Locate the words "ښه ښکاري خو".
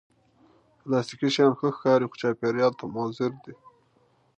1.59-2.15